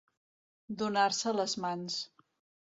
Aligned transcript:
Donar-se 0.79 1.35
les 1.41 1.53
mans. 1.67 2.01